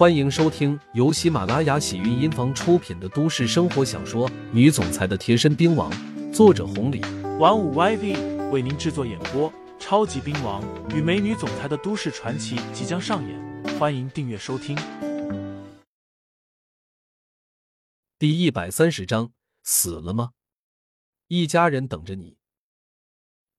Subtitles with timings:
[0.00, 5.92] 欢迎收听由喜马拉雅喜韵音房出品的都市生活小说《女总裁的贴身兵王》，
[6.32, 7.02] 作者红礼，
[7.38, 9.52] 玩五 YV 为您制作演播。
[9.78, 10.64] 超级兵王
[10.96, 14.74] 与美女总裁的都市传奇即将上演，欢迎订阅收听。
[18.18, 19.32] 第一百三十章，
[19.62, 20.30] 死了吗？
[21.28, 22.38] 一家人等着你。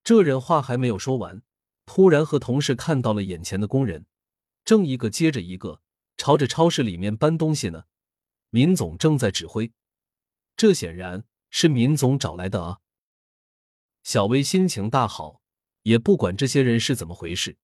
[0.03, 1.43] 这人话还没有说完，
[1.85, 4.07] 突然和同事看到了眼前的工人，
[4.65, 5.81] 正一个接着一个
[6.21, 7.85] 朝着超市里面搬东西呢。
[8.51, 9.73] 民总正在指挥，
[10.55, 12.81] 这显然是民总找来的啊。
[14.03, 15.41] 小薇心情大好。
[15.81, 17.57] 也不管这些人是怎么回事，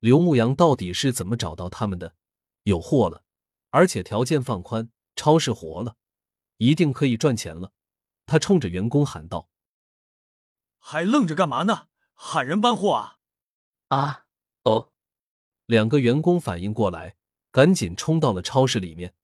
[0.00, 2.14] 刘牧阳到底是怎么找到他们的？
[2.64, 3.24] 有货了，
[3.70, 5.96] 而且条件放宽，超市活了，
[6.58, 7.72] 一定可以赚钱了。
[8.26, 9.48] 他冲着员工喊道
[10.76, 11.88] ：“还愣着干嘛呢？
[12.12, 13.16] 喊人搬货啊！”
[13.88, 14.26] 啊，
[14.64, 14.92] 哦，
[15.64, 17.16] 两个员工反应过来，
[17.50, 19.14] 赶紧冲到了超市里面。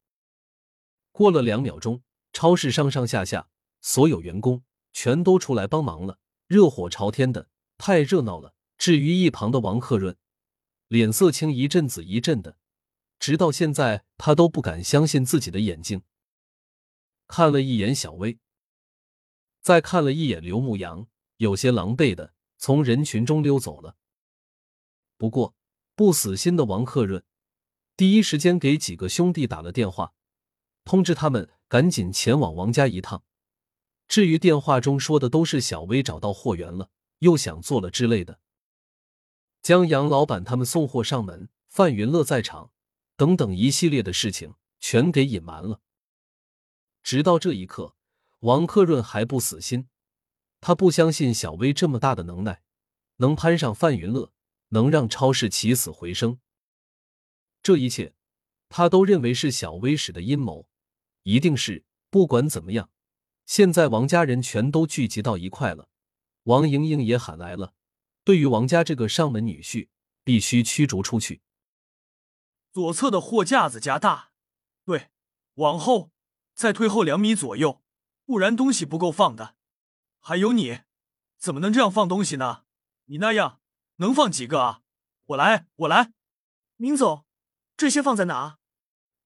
[1.12, 3.48] 过了两秒钟，超市上上下下
[3.80, 7.48] 所有员工全都出来帮忙了，热火朝天的。
[7.76, 8.54] 太热闹了。
[8.78, 10.16] 至于一旁的王克润，
[10.88, 12.56] 脸色青一阵紫一阵的，
[13.18, 16.02] 直到现在他都不敢相信自己的眼睛。
[17.26, 18.38] 看了一眼小薇，
[19.60, 23.96] 再看了一眼刘牧阳，有些狼狈的从人群中溜走了。
[25.16, 25.54] 不过
[25.94, 27.24] 不死心的王克润，
[27.96, 30.14] 第一时间给几个兄弟打了电话，
[30.84, 33.22] 通知他们赶紧前往王家一趟。
[34.08, 36.90] 至于电话中说的，都是小薇找到货源了。
[37.20, 38.40] 又想做了之类的，
[39.62, 42.72] 将杨老板他们送货上门，范云乐在场，
[43.16, 45.80] 等等一系列的事情全给隐瞒了。
[47.02, 47.94] 直到这一刻，
[48.40, 49.88] 王克润还不死心，
[50.60, 52.62] 他不相信小薇这么大的能耐，
[53.18, 54.32] 能攀上范云乐，
[54.70, 56.38] 能让超市起死回生。
[57.64, 58.14] 这一切，
[58.68, 60.68] 他都认为是小薇使的阴谋，
[61.22, 61.86] 一定是。
[62.10, 62.90] 不管怎么样，
[63.46, 65.88] 现在王家人全都聚集到一块了。
[66.42, 67.72] 王莹莹也喊来了，
[68.22, 69.88] 对于王家这个上门女婿，
[70.22, 71.40] 必须驱逐出去。
[72.70, 74.32] 左侧的货架子加大，
[74.84, 75.08] 对，
[75.54, 76.12] 往后
[76.52, 77.82] 再退后两米左右，
[78.26, 79.56] 不然东西不够放的。
[80.20, 80.80] 还有你，
[81.38, 82.64] 怎么能这样放东西呢？
[83.06, 83.60] 你那样
[83.96, 84.82] 能放几个啊？
[85.24, 86.12] 我来，我来。
[86.76, 87.23] 明总，
[87.76, 88.58] 这些放在哪？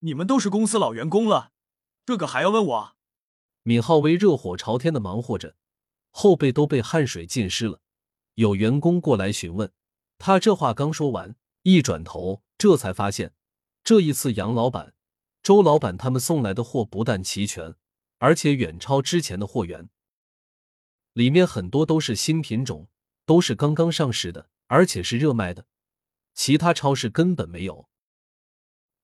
[0.00, 1.52] 你们都是公司老员工了，
[2.06, 2.96] 这个还要问我？
[3.64, 5.56] 闵浩威热火朝天的忙活着。
[6.10, 7.80] 后背都被汗水浸湿了，
[8.34, 9.70] 有员工过来询问，
[10.16, 13.34] 他这话刚说完，一转头，这才发现，
[13.84, 14.94] 这一次杨老板、
[15.42, 17.74] 周老板他们送来的货不但齐全，
[18.18, 19.90] 而且远超之前的货源，
[21.12, 22.88] 里面很多都是新品种，
[23.26, 25.66] 都是刚刚上市的，而且是热卖的，
[26.34, 27.88] 其他超市根本没有。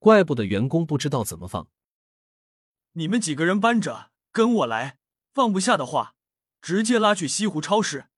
[0.04, 1.70] 怪不得员工不知道怎么放。
[2.92, 4.98] 你们几个人搬着，跟我来，
[5.32, 6.14] 放不下的话。
[6.60, 8.08] 直接拉去西湖超市。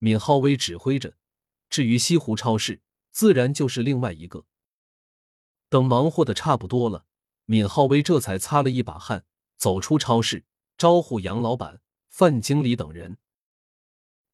[0.00, 1.16] 闵浩威指挥着。
[1.68, 2.82] 至于西湖超市，
[3.12, 4.44] 自然就是另外一个。
[5.68, 7.04] 等忙活的差不多了，
[7.46, 9.24] 闵浩威这才擦了一把汗，
[9.56, 10.44] 走出超市，
[10.76, 13.18] 招呼杨老板、范经理等人。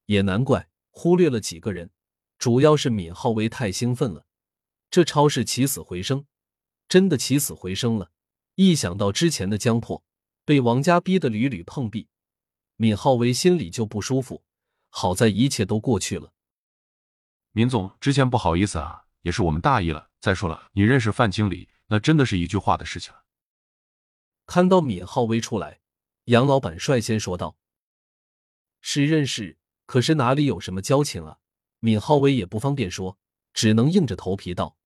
[0.07, 1.91] 也难怪忽略了几个人，
[2.39, 4.25] 主要是闵浩威太兴奋了。
[4.89, 6.25] 这超市起死回生，
[6.89, 8.11] 真的起死回生了！
[8.55, 10.03] 一想到之前的江破，
[10.45, 12.09] 被王家逼得屡屡碰壁。
[12.77, 14.45] 闵浩威心里就不舒服，
[14.91, 16.33] 好在一切都过去了。
[17.53, 20.11] 闵总，之前不好意思啊，也是我们大意了。
[20.21, 23.15] 再说了，你认识范经理，那真的是一句话的事情。
[24.45, 25.81] 看到闵浩威出来，
[26.25, 27.57] 杨老板率先说道
[28.81, 31.39] ：“是认识，可是哪里有什么交情啊？”
[31.81, 33.19] 闵浩威也不方便说，
[33.55, 34.77] 只能硬着头皮道：“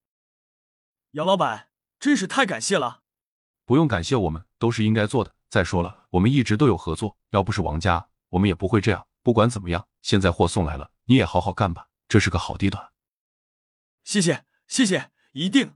[1.12, 1.69] 杨老板，
[2.00, 3.02] 真是太感谢了。
[3.64, 9.06] 不用感谢我们，都是应该做的。”再说了，我们一直都有合作，要不是王家，我们也不会这样。
[9.22, 12.92] 不管怎么样，现在货送来了，你也好好干吧，这是个好地段。
[14.02, 15.74] 谢谢，谢谢，一定。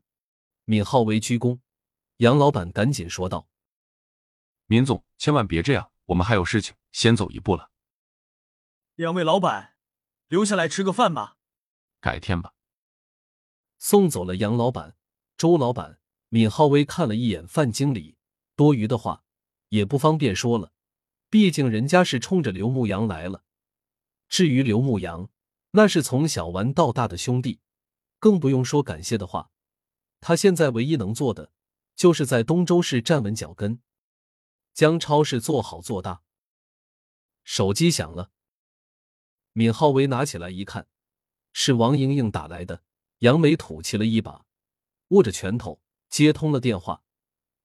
[0.64, 1.58] 闵浩为鞠躬，
[2.18, 3.48] 杨老板赶紧说道
[4.66, 7.70] ：“闵总，千万别这样，我们还有事情，先走一步了。”
[8.94, 9.74] 两位老板，
[10.28, 11.36] 留下来吃个饭吧。
[12.00, 12.54] 改天吧。
[13.78, 14.96] 送走了杨老板、
[15.36, 15.98] 周老板，
[16.34, 18.16] 闵浩威看了一眼范经理，
[18.56, 19.22] 多余的话。
[19.68, 20.72] 也不方便说了，
[21.30, 23.44] 毕竟人家是冲着刘牧阳来了。
[24.28, 25.30] 至于刘牧阳，
[25.70, 27.60] 那是从小玩到大的兄弟，
[28.18, 29.52] 更不用说感谢的话。
[30.20, 31.52] 他现在唯一能做的，
[31.94, 33.80] 就是在东周市站稳脚跟，
[34.72, 36.22] 将超市做好做大。
[37.44, 38.32] 手机响了，
[39.52, 40.88] 闵浩威拿起来一看，
[41.52, 42.82] 是王莹莹打来的，
[43.20, 44.44] 扬眉吐气了一把，
[45.08, 45.80] 握着拳头，
[46.14, 47.02] 接通了电话，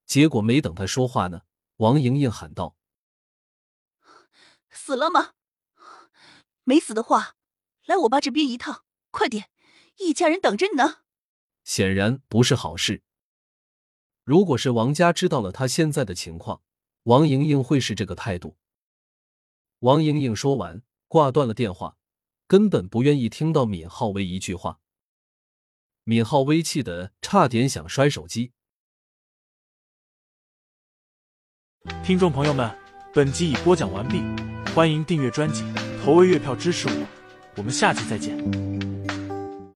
[0.06, 1.42] 结果没等他说话呢，
[1.76, 2.74] 王莹莹喊道
[4.68, 5.34] ：“死了吗？
[6.64, 7.36] 没死的话，
[7.86, 9.50] 来我爸这边一趟，快点，
[9.98, 11.02] 一家人等着你呢。”
[11.62, 13.04] 显然不是好事。
[14.24, 16.60] 如果是王家知道了他现在的情况，
[17.04, 18.56] 王莹莹会是这个态度。
[19.78, 21.96] 王莹莹说完，挂断了电话，
[22.48, 24.80] 根本不愿意听到闵浩威一句话。
[26.04, 28.52] 闵浩威气的差点想摔手机。
[32.02, 32.70] 听众朋友们，
[33.14, 34.22] 本集已播讲完毕，
[34.74, 35.64] 欢迎订阅专辑，
[36.02, 37.06] 投喂月票支持我，
[37.56, 38.69] 我们下集再见。